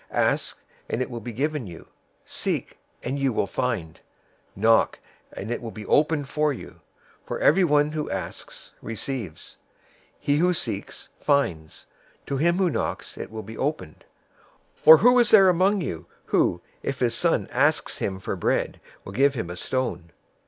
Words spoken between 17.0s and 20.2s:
son asks him for bread, will give him a stone?